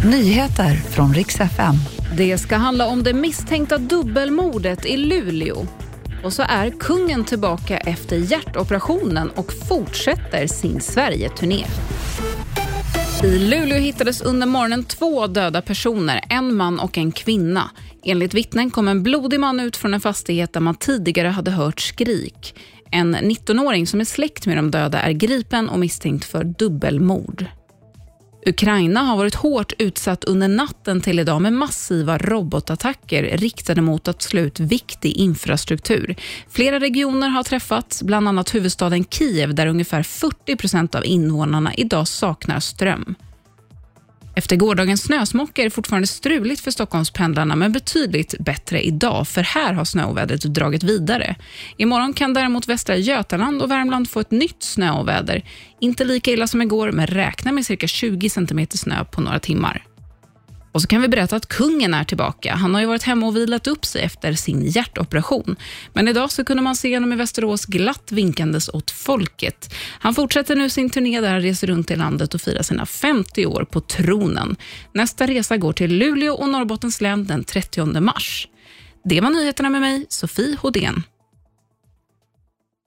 Nyheter 0.00 0.74
från 0.74 1.14
riks 1.14 1.40
FM. 1.40 1.74
Det 2.16 2.38
ska 2.38 2.56
handla 2.56 2.86
om 2.86 3.02
det 3.02 3.12
misstänkta 3.12 3.78
dubbelmordet 3.78 4.86
i 4.86 4.96
Luleå. 4.96 5.66
Och 6.24 6.32
så 6.32 6.42
är 6.48 6.70
kungen 6.70 7.24
tillbaka 7.24 7.78
efter 7.78 8.16
hjärtoperationen 8.16 9.30
och 9.30 9.52
fortsätter 9.68 10.46
sin 10.46 10.80
Sverige-turné. 10.80 11.64
I 13.24 13.38
Luleå 13.38 13.78
hittades 13.78 14.20
under 14.20 14.46
morgonen 14.46 14.84
två 14.84 15.26
döda 15.26 15.62
personer, 15.62 16.24
en 16.28 16.54
man 16.54 16.80
och 16.80 16.98
en 16.98 17.12
kvinna. 17.12 17.70
Enligt 18.04 18.34
vittnen 18.34 18.70
kom 18.70 18.88
en 18.88 19.02
blodig 19.02 19.40
man 19.40 19.60
ut 19.60 19.76
från 19.76 19.94
en 19.94 20.00
fastighet 20.00 20.52
där 20.52 20.60
man 20.60 20.74
tidigare 20.74 21.28
hade 21.28 21.50
hört 21.50 21.80
skrik. 21.80 22.54
En 22.90 23.16
19-åring 23.16 23.86
som 23.86 24.00
är 24.00 24.04
släkt 24.04 24.46
med 24.46 24.56
de 24.56 24.70
döda 24.70 25.00
är 25.00 25.12
gripen 25.12 25.68
och 25.68 25.78
misstänkt 25.78 26.24
för 26.24 26.44
dubbelmord. 26.44 27.46
Ukraina 28.46 29.00
har 29.00 29.16
varit 29.16 29.34
hårt 29.34 29.72
utsatt 29.78 30.24
under 30.24 30.48
natten 30.48 31.00
till 31.00 31.18
idag 31.18 31.42
med 31.42 31.52
massiva 31.52 32.18
robotattacker 32.18 33.36
riktade 33.36 33.80
mot 33.80 34.08
att 34.08 34.22
slå 34.22 34.40
ut 34.40 34.60
viktig 34.60 35.12
infrastruktur. 35.12 36.16
Flera 36.48 36.80
regioner 36.80 37.28
har 37.28 37.42
träffats, 37.42 38.02
bland 38.02 38.28
annat 38.28 38.54
huvudstaden 38.54 39.04
Kiev 39.04 39.54
där 39.54 39.66
ungefär 39.66 40.02
40 40.02 40.56
procent 40.56 40.94
av 40.94 41.04
invånarna 41.04 41.74
idag 41.74 42.08
saknar 42.08 42.60
ström. 42.60 43.14
Efter 44.34 44.56
gårdagens 44.56 45.02
snösmocka 45.02 45.62
är 45.62 45.66
det 45.66 45.70
fortfarande 45.70 46.06
struligt 46.06 46.60
för 46.60 46.70
Stockholmspendlarna, 46.70 47.56
men 47.56 47.72
betydligt 47.72 48.34
bättre 48.38 48.82
idag, 48.82 49.28
för 49.28 49.42
här 49.42 49.72
har 49.72 49.84
snöovädret 49.84 50.42
dragit 50.42 50.82
vidare. 50.82 51.36
Imorgon 51.76 52.12
kan 52.12 52.34
däremot 52.34 52.68
Västra 52.68 52.96
Götaland 52.96 53.62
och 53.62 53.70
Värmland 53.70 54.10
få 54.10 54.20
ett 54.20 54.30
nytt 54.30 54.62
snöoväder. 54.62 55.44
Inte 55.80 56.04
lika 56.04 56.30
illa 56.30 56.46
som 56.46 56.62
igår, 56.62 56.92
men 56.92 57.06
räkna 57.06 57.52
med 57.52 57.66
cirka 57.66 57.86
20 57.86 58.30
cm 58.30 58.66
snö 58.70 59.04
på 59.04 59.20
några 59.20 59.38
timmar. 59.38 59.86
Och 60.72 60.82
så 60.82 60.88
kan 60.88 61.02
vi 61.02 61.08
berätta 61.08 61.36
att 61.36 61.48
kungen 61.48 61.94
är 61.94 62.04
tillbaka. 62.04 62.54
Han 62.54 62.74
har 62.74 62.80
ju 62.80 62.86
varit 62.86 63.02
hemma 63.02 63.26
och 63.26 63.36
vilat 63.36 63.66
upp 63.66 63.84
sig 63.84 64.02
efter 64.02 64.32
sin 64.32 64.62
hjärtoperation. 64.66 65.56
Men 65.92 66.08
idag 66.08 66.32
så 66.32 66.44
kunde 66.44 66.62
man 66.62 66.76
se 66.76 66.96
honom 66.96 67.12
i 67.12 67.16
Västerås 67.16 67.64
glatt 67.64 68.12
vinkandes 68.12 68.68
åt 68.68 68.90
folket. 68.90 69.74
Han 70.00 70.14
fortsätter 70.14 70.56
nu 70.56 70.70
sin 70.70 70.90
turné 70.90 71.20
där 71.20 71.30
han 71.30 71.40
reser 71.40 71.66
runt 71.66 71.90
i 71.90 71.96
landet 71.96 72.34
och 72.34 72.40
firar 72.40 72.62
sina 72.62 72.86
50 72.86 73.46
år 73.46 73.64
på 73.64 73.80
tronen. 73.80 74.56
Nästa 74.94 75.26
resa 75.26 75.56
går 75.56 75.72
till 75.72 75.98
Luleå 75.98 76.34
och 76.34 76.48
Norrbottens 76.48 77.00
län 77.00 77.26
den 77.26 77.44
30 77.44 78.00
mars. 78.00 78.48
Det 79.04 79.20
var 79.20 79.30
nyheterna 79.30 79.70
med 79.70 79.80
mig, 79.80 80.06
Sofie 80.08 80.56
Hodén. 80.60 81.02